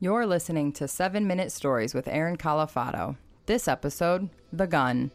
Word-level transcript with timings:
You're 0.00 0.26
listening 0.26 0.70
to 0.74 0.86
7 0.86 1.26
Minute 1.26 1.50
Stories 1.50 1.92
with 1.92 2.06
Aaron 2.06 2.36
Calafato. 2.36 3.16
This 3.46 3.66
episode, 3.66 4.28
The 4.52 4.68
Gun. 4.68 5.10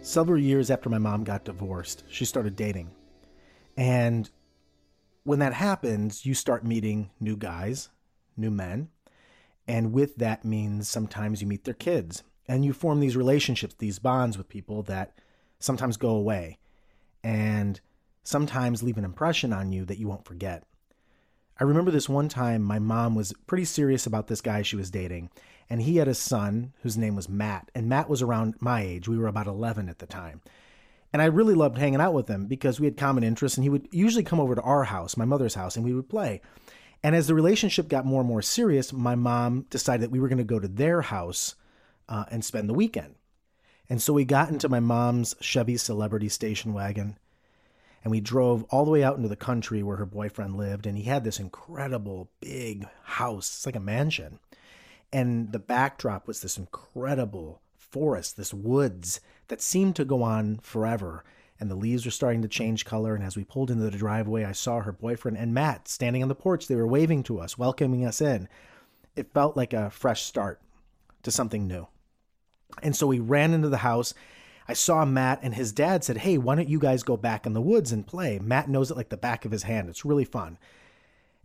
Several 0.00 0.38
years 0.38 0.70
after 0.70 0.88
my 0.88 0.96
mom 0.96 1.22
got 1.22 1.44
divorced, 1.44 2.04
she 2.08 2.24
started 2.24 2.56
dating. 2.56 2.90
And 3.76 4.30
when 5.24 5.40
that 5.40 5.52
happens, 5.52 6.24
you 6.24 6.32
start 6.32 6.64
meeting 6.64 7.10
new 7.20 7.36
guys, 7.36 7.90
new 8.38 8.50
men. 8.50 8.88
And 9.68 9.92
with 9.92 10.16
that 10.16 10.44
means 10.46 10.88
sometimes 10.88 11.42
you 11.42 11.46
meet 11.46 11.64
their 11.64 11.74
kids 11.74 12.24
and 12.48 12.64
you 12.64 12.72
form 12.72 13.00
these 13.00 13.16
relationships, 13.16 13.74
these 13.78 13.98
bonds 13.98 14.38
with 14.38 14.48
people 14.48 14.82
that 14.84 15.12
sometimes 15.60 15.98
go 15.98 16.10
away 16.10 16.58
and 17.22 17.78
sometimes 18.22 18.82
leave 18.82 18.96
an 18.96 19.04
impression 19.04 19.52
on 19.52 19.70
you 19.70 19.84
that 19.84 19.98
you 19.98 20.08
won't 20.08 20.24
forget. 20.24 20.64
I 21.60 21.64
remember 21.64 21.90
this 21.90 22.08
one 22.08 22.28
time 22.28 22.62
my 22.62 22.78
mom 22.78 23.14
was 23.14 23.34
pretty 23.46 23.64
serious 23.64 24.06
about 24.06 24.28
this 24.28 24.40
guy 24.40 24.62
she 24.62 24.76
was 24.76 24.90
dating, 24.90 25.28
and 25.68 25.82
he 25.82 25.96
had 25.96 26.08
a 26.08 26.14
son 26.14 26.72
whose 26.82 26.96
name 26.96 27.16
was 27.16 27.28
Matt, 27.28 27.70
and 27.74 27.88
Matt 27.88 28.08
was 28.08 28.22
around 28.22 28.54
my 28.60 28.82
age. 28.82 29.08
We 29.08 29.18
were 29.18 29.26
about 29.26 29.48
11 29.48 29.88
at 29.88 29.98
the 29.98 30.06
time. 30.06 30.40
And 31.12 31.20
I 31.20 31.26
really 31.26 31.54
loved 31.54 31.76
hanging 31.76 32.00
out 32.00 32.14
with 32.14 32.28
him 32.28 32.46
because 32.46 32.78
we 32.78 32.86
had 32.86 32.96
common 32.96 33.24
interests, 33.24 33.58
and 33.58 33.64
he 33.64 33.70
would 33.70 33.88
usually 33.90 34.22
come 34.22 34.38
over 34.40 34.54
to 34.54 34.62
our 34.62 34.84
house, 34.84 35.16
my 35.16 35.24
mother's 35.24 35.54
house, 35.54 35.74
and 35.74 35.84
we 35.84 35.94
would 35.94 36.08
play. 36.08 36.40
And 37.02 37.14
as 37.14 37.26
the 37.26 37.34
relationship 37.34 37.88
got 37.88 38.06
more 38.06 38.20
and 38.20 38.28
more 38.28 38.42
serious, 38.42 38.92
my 38.92 39.14
mom 39.14 39.66
decided 39.70 40.02
that 40.02 40.10
we 40.10 40.20
were 40.20 40.28
going 40.28 40.38
to 40.38 40.44
go 40.44 40.58
to 40.58 40.68
their 40.68 41.02
house 41.02 41.54
uh, 42.08 42.24
and 42.30 42.44
spend 42.44 42.68
the 42.68 42.74
weekend. 42.74 43.14
And 43.88 44.02
so 44.02 44.12
we 44.12 44.24
got 44.24 44.50
into 44.50 44.68
my 44.68 44.80
mom's 44.80 45.34
Chevy 45.40 45.76
Celebrity 45.76 46.28
station 46.28 46.74
wagon 46.74 47.16
and 48.04 48.10
we 48.10 48.20
drove 48.20 48.64
all 48.70 48.84
the 48.84 48.90
way 48.90 49.02
out 49.02 49.16
into 49.16 49.28
the 49.28 49.36
country 49.36 49.82
where 49.82 49.96
her 49.96 50.06
boyfriend 50.06 50.56
lived. 50.56 50.86
And 50.86 50.96
he 50.96 51.04
had 51.04 51.24
this 51.24 51.40
incredible 51.40 52.30
big 52.40 52.86
house, 53.02 53.48
it's 53.48 53.66
like 53.66 53.76
a 53.76 53.80
mansion. 53.80 54.38
And 55.12 55.52
the 55.52 55.58
backdrop 55.58 56.26
was 56.26 56.40
this 56.40 56.58
incredible 56.58 57.60
forest, 57.76 58.36
this 58.36 58.52
woods 58.52 59.20
that 59.48 59.62
seemed 59.62 59.96
to 59.96 60.04
go 60.04 60.22
on 60.22 60.58
forever 60.62 61.24
and 61.60 61.70
the 61.70 61.74
leaves 61.74 62.04
were 62.04 62.10
starting 62.10 62.42
to 62.42 62.48
change 62.48 62.84
color. 62.84 63.14
And 63.14 63.24
as 63.24 63.36
we 63.36 63.44
pulled 63.44 63.70
into 63.70 63.84
the 63.84 63.90
driveway, 63.90 64.44
I 64.44 64.52
saw 64.52 64.80
her 64.80 64.92
boyfriend 64.92 65.36
and 65.36 65.52
Matt 65.52 65.88
standing 65.88 66.22
on 66.22 66.28
the 66.28 66.34
porch. 66.34 66.66
They 66.66 66.76
were 66.76 66.86
waving 66.86 67.24
to 67.24 67.40
us, 67.40 67.58
welcoming 67.58 68.04
us 68.04 68.20
in. 68.20 68.48
It 69.16 69.32
felt 69.32 69.56
like 69.56 69.72
a 69.72 69.90
fresh 69.90 70.22
start 70.22 70.60
to 71.22 71.30
something 71.30 71.66
new. 71.66 71.88
And 72.82 72.94
so 72.94 73.06
we 73.06 73.18
ran 73.18 73.54
into 73.54 73.68
the 73.68 73.78
house. 73.78 74.14
I 74.68 74.74
saw 74.74 75.04
Matt, 75.04 75.40
and 75.42 75.54
his 75.54 75.72
dad 75.72 76.04
said, 76.04 76.18
Hey, 76.18 76.38
why 76.38 76.54
don't 76.54 76.68
you 76.68 76.78
guys 76.78 77.02
go 77.02 77.16
back 77.16 77.46
in 77.46 77.54
the 77.54 77.60
woods 77.60 77.90
and 77.90 78.06
play? 78.06 78.38
Matt 78.38 78.68
knows 78.68 78.90
it 78.90 78.96
like 78.96 79.08
the 79.08 79.16
back 79.16 79.44
of 79.44 79.50
his 79.50 79.62
hand. 79.64 79.88
It's 79.88 80.04
really 80.04 80.24
fun. 80.24 80.58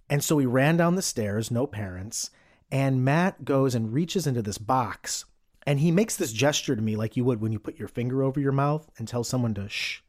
And 0.10 0.24
so 0.24 0.36
we 0.36 0.46
ran 0.46 0.78
down 0.78 0.96
the 0.96 1.02
stairs, 1.02 1.50
no 1.50 1.66
parents, 1.66 2.30
and 2.70 3.06
Matt 3.06 3.46
goes 3.46 3.74
and 3.74 3.94
reaches 3.94 4.28
into 4.28 4.42
this 4.42 4.58
box 4.58 5.26
and 5.66 5.80
he 5.80 5.92
makes 5.92 6.16
this 6.16 6.34
gesture 6.34 6.76
to 6.76 6.82
me 6.82 6.96
like 6.96 7.16
you 7.18 7.24
would 7.26 7.42
when 7.42 7.52
you 7.52 7.60
put 7.60 7.80
your 7.80 7.88
finger 7.88 8.24
over 8.24 8.40
your 8.40 8.52
mouth 8.52 8.90
and 8.98 9.08
tell 9.08 9.24
someone 9.24 9.54
to 9.54 9.70
shh 9.70 10.04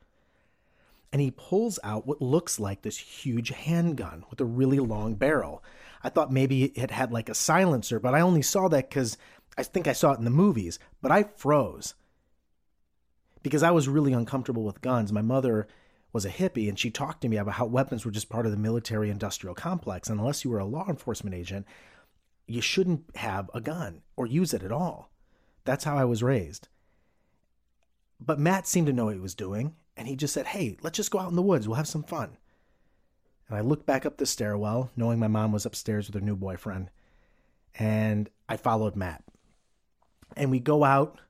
and 1.14 1.20
he 1.20 1.30
pulls 1.30 1.78
out 1.84 2.08
what 2.08 2.20
looks 2.20 2.58
like 2.58 2.82
this 2.82 2.98
huge 2.98 3.50
handgun 3.50 4.24
with 4.30 4.40
a 4.40 4.44
really 4.44 4.80
long 4.80 5.14
barrel. 5.14 5.62
I 6.02 6.08
thought 6.08 6.32
maybe 6.32 6.64
it 6.64 6.90
had 6.90 7.12
like 7.12 7.28
a 7.28 7.36
silencer, 7.36 8.00
but 8.00 8.16
I 8.16 8.20
only 8.20 8.42
saw 8.42 8.66
that 8.66 8.90
because 8.90 9.16
I 9.56 9.62
think 9.62 9.86
I 9.86 9.92
saw 9.92 10.10
it 10.10 10.18
in 10.18 10.24
the 10.24 10.30
movies. 10.32 10.80
But 11.00 11.12
I 11.12 11.22
froze 11.22 11.94
because 13.44 13.62
I 13.62 13.70
was 13.70 13.88
really 13.88 14.12
uncomfortable 14.12 14.64
with 14.64 14.80
guns. 14.80 15.12
My 15.12 15.22
mother 15.22 15.68
was 16.12 16.24
a 16.24 16.30
hippie 16.30 16.68
and 16.68 16.76
she 16.76 16.90
talked 16.90 17.20
to 17.20 17.28
me 17.28 17.36
about 17.36 17.54
how 17.54 17.66
weapons 17.66 18.04
were 18.04 18.10
just 18.10 18.28
part 18.28 18.44
of 18.44 18.50
the 18.50 18.58
military 18.58 19.08
industrial 19.08 19.54
complex. 19.54 20.08
And 20.10 20.18
unless 20.18 20.44
you 20.44 20.50
were 20.50 20.58
a 20.58 20.64
law 20.64 20.88
enforcement 20.88 21.36
agent, 21.36 21.64
you 22.48 22.60
shouldn't 22.60 23.04
have 23.14 23.52
a 23.54 23.60
gun 23.60 24.02
or 24.16 24.26
use 24.26 24.52
it 24.52 24.64
at 24.64 24.72
all. 24.72 25.12
That's 25.64 25.84
how 25.84 25.96
I 25.96 26.04
was 26.04 26.22
raised. 26.22 26.68
But 28.20 28.38
Matt 28.38 28.66
seemed 28.66 28.86
to 28.86 28.92
know 28.92 29.06
what 29.06 29.14
he 29.14 29.20
was 29.20 29.34
doing 29.34 29.74
and 29.96 30.08
he 30.08 30.16
just 30.16 30.34
said, 30.34 30.46
Hey, 30.46 30.76
let's 30.82 30.96
just 30.96 31.10
go 31.10 31.18
out 31.18 31.30
in 31.30 31.36
the 31.36 31.42
woods. 31.42 31.66
We'll 31.66 31.76
have 31.76 31.88
some 31.88 32.02
fun. 32.02 32.36
And 33.48 33.58
I 33.58 33.60
looked 33.60 33.86
back 33.86 34.06
up 34.06 34.16
the 34.16 34.26
stairwell, 34.26 34.90
knowing 34.96 35.18
my 35.18 35.28
mom 35.28 35.52
was 35.52 35.66
upstairs 35.66 36.06
with 36.06 36.14
her 36.14 36.20
new 36.20 36.36
boyfriend. 36.36 36.90
And 37.78 38.30
I 38.48 38.56
followed 38.56 38.96
Matt. 38.96 39.22
And 40.36 40.50
we 40.50 40.58
go 40.60 40.84
out, 40.84 41.20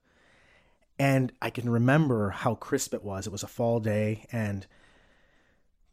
and 0.98 1.32
I 1.42 1.50
can 1.50 1.68
remember 1.68 2.30
how 2.30 2.54
crisp 2.54 2.94
it 2.94 3.04
was. 3.04 3.26
It 3.26 3.32
was 3.32 3.42
a 3.42 3.48
fall 3.48 3.80
day, 3.80 4.26
and 4.30 4.66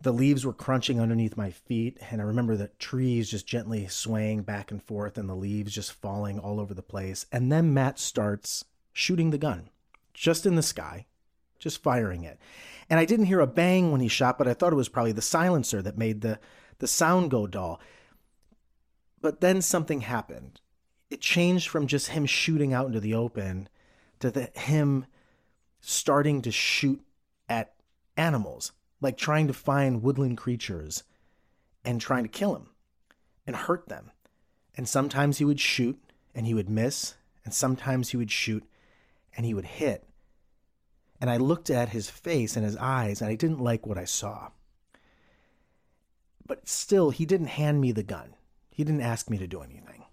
the 0.03 0.11
leaves 0.11 0.45
were 0.45 0.53
crunching 0.53 0.99
underneath 0.99 1.37
my 1.37 1.51
feet. 1.51 1.97
And 2.09 2.21
I 2.21 2.25
remember 2.25 2.55
the 2.55 2.69
trees 2.79 3.29
just 3.29 3.47
gently 3.47 3.87
swaying 3.87 4.43
back 4.43 4.71
and 4.71 4.81
forth, 4.81 5.17
and 5.17 5.29
the 5.29 5.35
leaves 5.35 5.73
just 5.73 5.93
falling 5.93 6.39
all 6.39 6.59
over 6.59 6.73
the 6.73 6.81
place. 6.81 7.25
And 7.31 7.51
then 7.51 7.73
Matt 7.73 7.99
starts 7.99 8.65
shooting 8.93 9.31
the 9.31 9.37
gun 9.37 9.69
just 10.13 10.45
in 10.45 10.55
the 10.55 10.63
sky 10.63 11.05
just 11.61 11.81
firing 11.81 12.23
it. 12.23 12.39
And 12.89 12.99
I 12.99 13.05
didn't 13.05 13.27
hear 13.27 13.39
a 13.39 13.47
bang 13.47 13.91
when 13.91 14.01
he 14.01 14.09
shot, 14.09 14.37
but 14.37 14.47
I 14.47 14.53
thought 14.53 14.73
it 14.73 14.77
was 14.77 14.89
probably 14.89 15.13
the 15.13 15.21
silencer 15.21 15.81
that 15.81 15.97
made 15.97 16.21
the, 16.21 16.39
the 16.79 16.87
sound 16.87 17.31
go 17.31 17.47
dull. 17.47 17.79
But 19.21 19.39
then 19.39 19.61
something 19.61 20.01
happened. 20.01 20.59
It 21.09 21.21
changed 21.21 21.69
from 21.69 21.87
just 21.87 22.09
him 22.09 22.25
shooting 22.25 22.73
out 22.73 22.87
into 22.87 22.99
the 22.99 23.13
open 23.13 23.69
to 24.19 24.31
the, 24.31 24.49
him 24.55 25.05
starting 25.79 26.41
to 26.41 26.51
shoot 26.51 27.01
at 27.47 27.73
animals, 28.17 28.71
like 29.01 29.17
trying 29.17 29.47
to 29.47 29.53
find 29.53 30.03
woodland 30.03 30.37
creatures 30.37 31.03
and 31.83 31.99
trying 31.99 32.23
to 32.23 32.29
kill 32.29 32.53
them 32.53 32.69
and 33.45 33.55
hurt 33.55 33.89
them. 33.89 34.11
And 34.77 34.87
sometimes 34.87 35.39
he 35.39 35.45
would 35.45 35.59
shoot 35.59 35.99
and 36.33 36.45
he 36.45 36.53
would 36.53 36.69
miss, 36.69 37.15
and 37.43 37.53
sometimes 37.53 38.09
he 38.09 38.17
would 38.17 38.31
shoot 38.31 38.63
and 39.35 39.45
he 39.45 39.53
would 39.53 39.65
hit 39.65 40.07
and 41.21 41.29
I 41.29 41.37
looked 41.37 41.69
at 41.69 41.89
his 41.89 42.09
face 42.09 42.57
and 42.57 42.65
his 42.65 42.75
eyes, 42.77 43.21
and 43.21 43.29
I 43.29 43.35
didn't 43.35 43.61
like 43.61 43.85
what 43.85 43.99
I 43.99 44.05
saw. 44.05 44.49
But 46.45 46.67
still, 46.67 47.11
he 47.11 47.27
didn't 47.27 47.47
hand 47.47 47.79
me 47.79 47.91
the 47.91 48.01
gun. 48.01 48.33
He 48.71 48.83
didn't 48.83 49.01
ask 49.01 49.29
me 49.29 49.37
to 49.37 49.47
do 49.47 49.61
anything. 49.61 50.03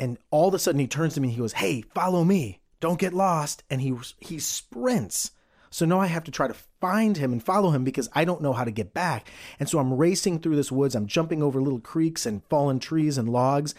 And 0.00 0.18
all 0.32 0.48
of 0.48 0.54
a 0.54 0.58
sudden, 0.58 0.80
he 0.80 0.88
turns 0.88 1.14
to 1.14 1.20
me 1.20 1.28
and 1.28 1.32
he 1.32 1.40
goes, 1.40 1.52
Hey, 1.52 1.82
follow 1.94 2.24
me. 2.24 2.60
Don't 2.80 2.98
get 2.98 3.14
lost. 3.14 3.62
And 3.70 3.80
he, 3.80 3.94
he 4.18 4.40
sprints. 4.40 5.30
So 5.70 5.86
now 5.86 6.00
I 6.00 6.06
have 6.06 6.24
to 6.24 6.30
try 6.30 6.48
to 6.48 6.54
find 6.80 7.16
him 7.16 7.32
and 7.32 7.42
follow 7.42 7.70
him 7.70 7.84
because 7.84 8.08
I 8.12 8.24
don't 8.24 8.42
know 8.42 8.52
how 8.52 8.64
to 8.64 8.70
get 8.70 8.94
back. 8.94 9.30
And 9.58 9.68
so 9.68 9.78
I'm 9.78 9.94
racing 9.94 10.40
through 10.40 10.56
this 10.56 10.72
woods. 10.72 10.94
I'm 10.94 11.06
jumping 11.06 11.42
over 11.42 11.60
little 11.60 11.80
creeks 11.80 12.26
and 12.26 12.44
fallen 12.44 12.78
trees 12.78 13.18
and 13.18 13.28
logs 13.28 13.74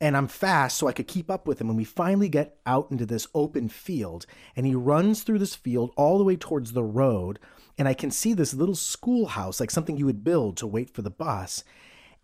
and 0.00 0.16
I'm 0.16 0.28
fast 0.28 0.78
so 0.78 0.86
I 0.86 0.92
could 0.92 1.08
keep 1.08 1.30
up 1.30 1.46
with 1.46 1.60
him. 1.60 1.68
And 1.68 1.76
we 1.76 1.84
finally 1.84 2.28
get 2.28 2.58
out 2.66 2.88
into 2.90 3.06
this 3.06 3.26
open 3.34 3.68
field, 3.68 4.26
and 4.54 4.66
he 4.66 4.74
runs 4.74 5.22
through 5.22 5.40
this 5.40 5.54
field 5.54 5.92
all 5.96 6.18
the 6.18 6.24
way 6.24 6.36
towards 6.36 6.72
the 6.72 6.84
road. 6.84 7.38
And 7.76 7.88
I 7.88 7.94
can 7.94 8.10
see 8.10 8.32
this 8.32 8.54
little 8.54 8.74
schoolhouse, 8.74 9.60
like 9.60 9.70
something 9.70 9.96
you 9.96 10.06
would 10.06 10.24
build 10.24 10.56
to 10.58 10.66
wait 10.66 10.90
for 10.90 11.02
the 11.02 11.10
bus. 11.10 11.64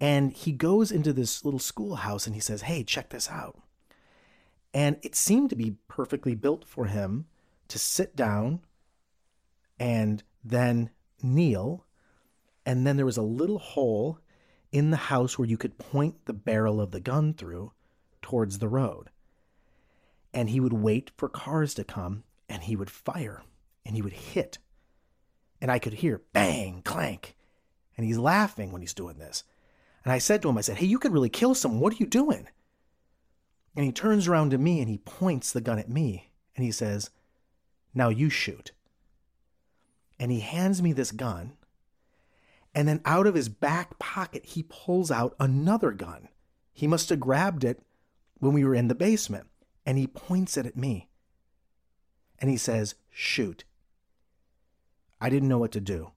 And 0.00 0.32
he 0.32 0.52
goes 0.52 0.90
into 0.90 1.12
this 1.12 1.44
little 1.44 1.60
schoolhouse 1.60 2.26
and 2.26 2.34
he 2.34 2.40
says, 2.40 2.62
Hey, 2.62 2.82
check 2.82 3.10
this 3.10 3.30
out. 3.30 3.56
And 4.72 4.96
it 5.02 5.14
seemed 5.14 5.50
to 5.50 5.56
be 5.56 5.76
perfectly 5.86 6.34
built 6.34 6.64
for 6.64 6.86
him 6.86 7.26
to 7.68 7.78
sit 7.78 8.16
down 8.16 8.60
and 9.78 10.22
then 10.42 10.90
kneel. 11.22 11.84
And 12.66 12.86
then 12.86 12.96
there 12.96 13.06
was 13.06 13.16
a 13.16 13.22
little 13.22 13.58
hole 13.58 14.18
in 14.72 14.90
the 14.90 14.96
house 14.96 15.38
where 15.38 15.48
you 15.48 15.56
could 15.56 15.78
point 15.78 16.24
the 16.24 16.32
barrel 16.32 16.80
of 16.80 16.90
the 16.90 17.00
gun 17.00 17.34
through 17.34 17.72
towards 18.22 18.58
the 18.58 18.68
road. 18.68 19.10
And 20.32 20.50
he 20.50 20.60
would 20.60 20.72
wait 20.72 21.10
for 21.16 21.28
cars 21.28 21.74
to 21.74 21.84
come 21.84 22.24
and 22.48 22.62
he 22.64 22.74
would 22.74 22.90
fire 22.90 23.42
and 23.84 23.94
he 23.94 24.02
would 24.02 24.12
hit. 24.12 24.58
And 25.60 25.70
I 25.70 25.78
could 25.78 25.94
hear 25.94 26.22
bang, 26.32 26.82
clank. 26.84 27.36
And 27.96 28.04
he's 28.04 28.18
laughing 28.18 28.72
when 28.72 28.82
he's 28.82 28.94
doing 28.94 29.18
this. 29.18 29.44
And 30.02 30.12
I 30.12 30.18
said 30.18 30.42
to 30.42 30.48
him, 30.48 30.58
I 30.58 30.62
said, 30.62 30.78
Hey, 30.78 30.86
you 30.86 30.98
could 30.98 31.12
really 31.12 31.28
kill 31.28 31.54
someone. 31.54 31.80
What 31.80 31.92
are 31.92 31.98
you 31.98 32.06
doing? 32.06 32.48
And 33.76 33.84
he 33.84 33.92
turns 33.92 34.28
around 34.28 34.50
to 34.50 34.58
me 34.58 34.80
and 34.80 34.88
he 34.88 34.98
points 34.98 35.52
the 35.52 35.60
gun 35.60 35.78
at 35.78 35.88
me 35.88 36.30
and 36.56 36.64
he 36.64 36.72
says, 36.72 37.10
Now 37.94 38.08
you 38.08 38.28
shoot. 38.28 38.72
And 40.24 40.32
he 40.32 40.40
hands 40.40 40.80
me 40.80 40.94
this 40.94 41.12
gun 41.12 41.52
and 42.74 42.88
then 42.88 43.00
out 43.04 43.26
of 43.26 43.34
his 43.34 43.48
back 43.48 43.98
pocket, 43.98 44.44
he 44.44 44.64
pulls 44.64 45.10
out 45.10 45.36
another 45.38 45.92
gun. 45.92 46.28
He 46.72 46.86
must 46.86 47.08
have 47.10 47.20
grabbed 47.20 47.62
it 47.62 47.80
when 48.38 48.52
we 48.52 48.64
were 48.64 48.74
in 48.74 48.88
the 48.88 48.94
basement. 48.94 49.46
And 49.86 49.96
he 49.96 50.06
points 50.06 50.56
it 50.56 50.66
at 50.66 50.76
me. 50.76 51.08
And 52.40 52.50
he 52.50 52.56
says, 52.56 52.96
Shoot. 53.10 53.64
I 55.20 55.30
didn't 55.30 55.48
know 55.48 55.58
what 55.58 55.72
to 55.72 55.80
do. 55.80 56.10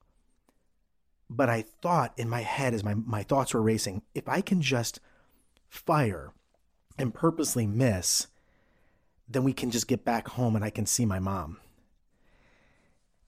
But 1.30 1.48
I 1.48 1.62
thought 1.62 2.12
in 2.16 2.28
my 2.28 2.40
head, 2.40 2.74
as 2.74 2.82
my, 2.82 2.94
my 2.94 3.22
thoughts 3.22 3.54
were 3.54 3.62
racing, 3.62 4.02
if 4.14 4.28
I 4.28 4.40
can 4.40 4.60
just 4.60 4.98
fire 5.68 6.32
and 6.98 7.14
purposely 7.14 7.66
miss, 7.66 8.26
then 9.28 9.44
we 9.44 9.52
can 9.52 9.70
just 9.70 9.86
get 9.86 10.04
back 10.04 10.28
home 10.28 10.56
and 10.56 10.64
I 10.64 10.70
can 10.70 10.86
see 10.86 11.04
my 11.04 11.20
mom. 11.20 11.58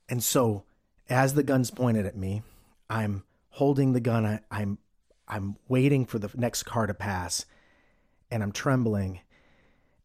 And 0.09 0.25
so, 0.25 0.65
as 1.11 1.35
the 1.35 1.43
gun's 1.43 1.71
pointed 1.71 2.07
at 2.07 2.17
me, 2.17 2.43
I'm 2.89 3.25
holding 3.51 3.93
the 3.93 4.01
gun. 4.01 4.25
I, 4.25 4.41
I'm 4.51 4.79
I'm 5.29 5.57
waiting 5.69 6.07
for 6.07 6.19
the 6.19 6.31
next 6.35 6.62
car 6.62 6.87
to 6.87 6.95
pass, 6.95 7.45
and 8.31 8.43
I'm 8.43 8.53
trembling. 8.53 9.21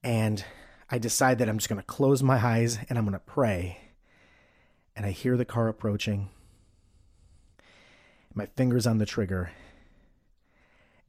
And 0.04 0.44
I 0.90 0.98
decide 1.00 1.40
that 1.40 1.50
I'm 1.50 1.58
just 1.58 1.70
going 1.70 1.82
to 1.82 1.88
close 1.88 2.22
my 2.22 2.44
eyes 2.46 2.78
and 2.90 2.98
I'm 2.98 3.06
going 3.06 3.14
to 3.14 3.20
pray. 3.20 3.80
And 4.96 5.04
I 5.04 5.10
hear 5.10 5.36
the 5.36 5.46
car 5.46 5.68
approaching. 5.68 6.30
My 8.36 8.46
fingers 8.46 8.86
on 8.86 8.98
the 8.98 9.06
trigger, 9.06 9.52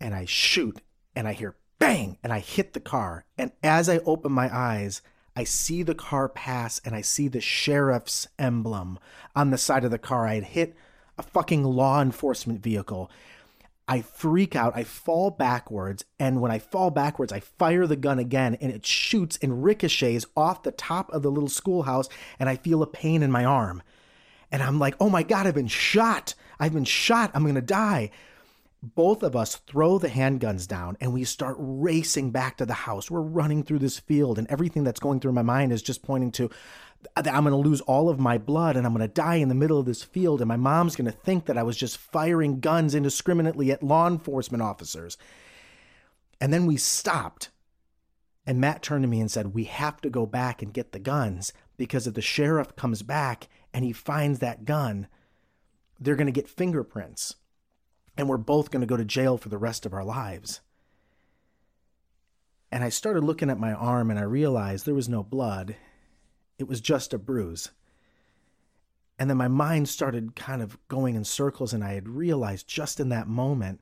and 0.00 0.14
I 0.14 0.26
shoot, 0.26 0.80
and 1.14 1.26
I 1.26 1.32
hear 1.32 1.56
bang, 1.78 2.18
and 2.22 2.32
I 2.32 2.38
hit 2.38 2.72
the 2.72 2.80
car. 2.80 3.24
And 3.36 3.50
as 3.62 3.88
I 3.88 3.98
open 3.98 4.30
my 4.30 4.54
eyes, 4.54 5.02
I 5.36 5.44
see 5.44 5.82
the 5.82 5.94
car 5.94 6.28
pass 6.28 6.80
and 6.84 6.94
I 6.94 7.02
see 7.02 7.28
the 7.28 7.42
sheriff's 7.42 8.26
emblem 8.38 8.98
on 9.34 9.50
the 9.50 9.58
side 9.58 9.84
of 9.84 9.90
the 9.90 9.98
car. 9.98 10.26
I 10.26 10.34
had 10.34 10.44
hit 10.44 10.74
a 11.18 11.22
fucking 11.22 11.62
law 11.62 12.00
enforcement 12.00 12.62
vehicle. 12.62 13.10
I 13.86 14.00
freak 14.00 14.56
out, 14.56 14.76
I 14.76 14.82
fall 14.82 15.30
backwards, 15.30 16.04
and 16.18 16.40
when 16.40 16.50
I 16.50 16.58
fall 16.58 16.90
backwards, 16.90 17.32
I 17.32 17.38
fire 17.38 17.86
the 17.86 17.94
gun 17.94 18.18
again, 18.18 18.56
and 18.60 18.72
it 18.72 18.84
shoots 18.84 19.38
and 19.40 19.62
ricochets 19.62 20.26
off 20.36 20.64
the 20.64 20.72
top 20.72 21.12
of 21.12 21.22
the 21.22 21.30
little 21.30 21.48
schoolhouse, 21.48 22.08
and 22.40 22.48
I 22.48 22.56
feel 22.56 22.82
a 22.82 22.86
pain 22.88 23.22
in 23.22 23.30
my 23.30 23.44
arm. 23.44 23.82
And 24.50 24.60
I'm 24.60 24.80
like, 24.80 24.96
oh 24.98 25.08
my 25.08 25.22
God, 25.22 25.46
I've 25.46 25.54
been 25.54 25.68
shot. 25.68 26.34
I've 26.58 26.72
been 26.72 26.84
shot. 26.84 27.30
I'm 27.32 27.44
going 27.44 27.54
to 27.54 27.60
die 27.60 28.10
both 28.94 29.22
of 29.22 29.34
us 29.34 29.56
throw 29.56 29.98
the 29.98 30.08
handguns 30.08 30.68
down 30.68 30.96
and 31.00 31.12
we 31.12 31.24
start 31.24 31.56
racing 31.58 32.30
back 32.30 32.56
to 32.56 32.66
the 32.66 32.74
house. 32.74 33.10
We're 33.10 33.20
running 33.20 33.62
through 33.62 33.80
this 33.80 33.98
field, 33.98 34.38
and 34.38 34.46
everything 34.48 34.84
that's 34.84 35.00
going 35.00 35.20
through 35.20 35.32
my 35.32 35.42
mind 35.42 35.72
is 35.72 35.82
just 35.82 36.02
pointing 36.02 36.30
to 36.32 36.50
that 37.14 37.32
I'm 37.32 37.44
going 37.44 37.62
to 37.62 37.68
lose 37.68 37.80
all 37.82 38.08
of 38.08 38.18
my 38.18 38.38
blood 38.38 38.76
and 38.76 38.86
I'm 38.86 38.92
going 38.92 39.06
to 39.06 39.12
die 39.12 39.36
in 39.36 39.48
the 39.48 39.54
middle 39.54 39.78
of 39.78 39.86
this 39.86 40.02
field. 40.02 40.40
And 40.40 40.48
my 40.48 40.56
mom's 40.56 40.96
going 40.96 41.10
to 41.10 41.16
think 41.16 41.46
that 41.46 41.58
I 41.58 41.62
was 41.62 41.76
just 41.76 41.98
firing 41.98 42.58
guns 42.58 42.94
indiscriminately 42.94 43.70
at 43.70 43.82
law 43.82 44.08
enforcement 44.08 44.62
officers. 44.62 45.16
And 46.40 46.52
then 46.52 46.66
we 46.66 46.76
stopped. 46.76 47.50
And 48.44 48.60
Matt 48.60 48.82
turned 48.82 49.02
to 49.02 49.08
me 49.08 49.20
and 49.20 49.30
said, 49.30 49.54
We 49.54 49.64
have 49.64 50.00
to 50.00 50.10
go 50.10 50.26
back 50.26 50.62
and 50.62 50.72
get 50.72 50.92
the 50.92 50.98
guns 50.98 51.52
because 51.76 52.06
if 52.06 52.14
the 52.14 52.22
sheriff 52.22 52.74
comes 52.76 53.02
back 53.02 53.48
and 53.72 53.84
he 53.84 53.92
finds 53.92 54.38
that 54.38 54.64
gun, 54.64 55.06
they're 56.00 56.16
going 56.16 56.26
to 56.26 56.32
get 56.32 56.48
fingerprints 56.48 57.36
and 58.16 58.28
we're 58.28 58.36
both 58.36 58.70
going 58.70 58.80
to 58.80 58.86
go 58.86 58.96
to 58.96 59.04
jail 59.04 59.36
for 59.36 59.48
the 59.48 59.58
rest 59.58 59.84
of 59.84 59.92
our 59.92 60.04
lives. 60.04 60.60
And 62.72 62.82
I 62.82 62.88
started 62.88 63.24
looking 63.24 63.50
at 63.50 63.58
my 63.58 63.72
arm 63.72 64.10
and 64.10 64.18
I 64.18 64.22
realized 64.22 64.84
there 64.86 64.94
was 64.94 65.08
no 65.08 65.22
blood, 65.22 65.76
it 66.58 66.68
was 66.68 66.80
just 66.80 67.14
a 67.14 67.18
bruise. 67.18 67.70
And 69.18 69.30
then 69.30 69.36
my 69.36 69.48
mind 69.48 69.88
started 69.88 70.36
kind 70.36 70.60
of 70.60 70.76
going 70.88 71.14
in 71.14 71.24
circles, 71.24 71.72
and 71.72 71.82
I 71.82 71.94
had 71.94 72.06
realized 72.06 72.68
just 72.68 73.00
in 73.00 73.08
that 73.08 73.28
moment 73.28 73.80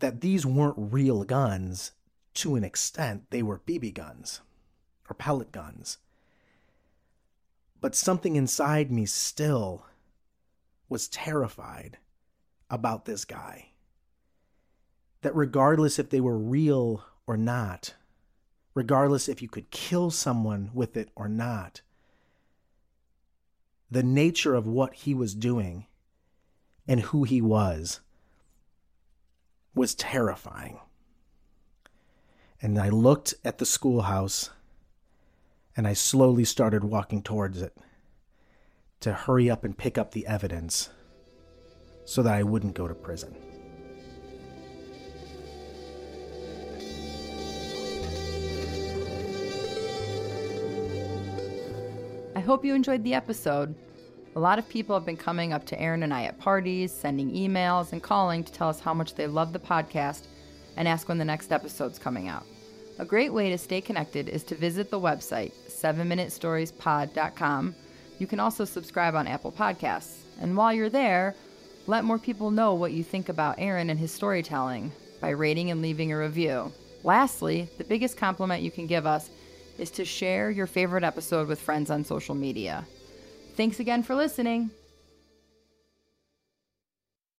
that 0.00 0.20
these 0.20 0.44
weren't 0.44 0.74
real 0.76 1.22
guns 1.22 1.92
to 2.34 2.56
an 2.56 2.64
extent, 2.64 3.30
they 3.30 3.42
were 3.42 3.60
BB 3.60 3.94
guns 3.94 4.40
or 5.08 5.14
pellet 5.14 5.52
guns. 5.52 5.98
But 7.80 7.94
something 7.94 8.36
inside 8.36 8.90
me 8.90 9.06
still 9.06 9.86
was 10.88 11.08
terrified 11.08 11.98
about 12.70 13.04
this 13.04 13.24
guy. 13.24 13.68
That 15.22 15.34
regardless 15.34 15.98
if 15.98 16.10
they 16.10 16.20
were 16.20 16.38
real 16.38 17.04
or 17.26 17.36
not, 17.36 17.94
regardless 18.74 19.28
if 19.28 19.42
you 19.42 19.48
could 19.48 19.70
kill 19.70 20.10
someone 20.10 20.70
with 20.74 20.96
it 20.96 21.10
or 21.16 21.28
not, 21.28 21.80
the 23.90 24.02
nature 24.02 24.54
of 24.54 24.66
what 24.66 24.94
he 24.94 25.14
was 25.14 25.34
doing 25.34 25.86
and 26.88 27.00
who 27.00 27.24
he 27.24 27.40
was 27.40 28.00
was 29.74 29.94
terrifying. 29.94 30.80
And 32.60 32.78
I 32.78 32.88
looked 32.88 33.34
at 33.44 33.58
the 33.58 33.66
schoolhouse 33.66 34.50
and 35.76 35.86
I 35.86 35.92
slowly 35.92 36.44
started 36.44 36.84
walking 36.84 37.22
towards 37.22 37.60
it 37.60 37.76
to 39.00 39.12
hurry 39.12 39.50
up 39.50 39.62
and 39.62 39.76
pick 39.76 39.98
up 39.98 40.12
the 40.12 40.26
evidence 40.26 40.88
so 42.16 42.22
that 42.22 42.32
I 42.32 42.42
wouldn't 42.42 42.72
go 42.72 42.88
to 42.88 42.94
prison. 42.94 43.36
I 52.34 52.40
hope 52.40 52.64
you 52.64 52.74
enjoyed 52.74 53.04
the 53.04 53.12
episode. 53.12 53.74
A 54.34 54.40
lot 54.40 54.58
of 54.58 54.66
people 54.66 54.96
have 54.96 55.04
been 55.04 55.18
coming 55.18 55.52
up 55.52 55.66
to 55.66 55.78
Aaron 55.78 56.04
and 56.04 56.14
I 56.14 56.22
at 56.22 56.38
parties, 56.38 56.90
sending 56.90 57.34
emails, 57.34 57.92
and 57.92 58.02
calling 58.02 58.42
to 58.44 58.50
tell 58.50 58.70
us 58.70 58.80
how 58.80 58.94
much 58.94 59.14
they 59.14 59.26
love 59.26 59.52
the 59.52 59.58
podcast 59.58 60.22
and 60.78 60.88
ask 60.88 61.10
when 61.10 61.18
the 61.18 61.24
next 61.26 61.52
episode's 61.52 61.98
coming 61.98 62.28
out. 62.28 62.46
A 62.98 63.04
great 63.04 63.34
way 63.34 63.50
to 63.50 63.58
stay 63.58 63.82
connected 63.82 64.30
is 64.30 64.42
to 64.44 64.54
visit 64.54 64.90
the 64.90 64.98
website, 64.98 65.52
7minutestoriespod.com. 65.68 67.74
You 68.18 68.26
can 68.26 68.40
also 68.40 68.64
subscribe 68.64 69.14
on 69.14 69.26
Apple 69.26 69.52
Podcasts. 69.52 70.20
And 70.40 70.56
while 70.56 70.72
you're 70.72 70.88
there, 70.88 71.34
let 71.86 72.04
more 72.04 72.18
people 72.18 72.50
know 72.50 72.74
what 72.74 72.92
you 72.92 73.04
think 73.04 73.28
about 73.28 73.56
Aaron 73.58 73.90
and 73.90 73.98
his 73.98 74.12
storytelling 74.12 74.92
by 75.20 75.30
rating 75.30 75.70
and 75.70 75.80
leaving 75.82 76.12
a 76.12 76.18
review. 76.18 76.72
Lastly, 77.04 77.68
the 77.78 77.84
biggest 77.84 78.16
compliment 78.16 78.62
you 78.62 78.70
can 78.70 78.86
give 78.86 79.06
us 79.06 79.30
is 79.78 79.90
to 79.92 80.04
share 80.04 80.50
your 80.50 80.66
favorite 80.66 81.04
episode 81.04 81.46
with 81.46 81.60
friends 81.60 81.90
on 81.90 82.04
social 82.04 82.34
media. 82.34 82.84
Thanks 83.56 83.78
again 83.78 84.02
for 84.02 84.14
listening. 84.14 84.70